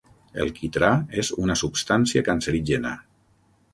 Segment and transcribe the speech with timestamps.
[0.43, 0.89] El quitrà
[1.23, 2.95] és una substància cancerígena.